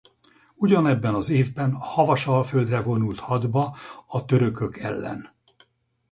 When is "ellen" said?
4.77-5.35